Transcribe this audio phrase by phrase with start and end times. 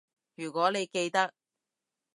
[0.33, 1.31] 如果你記得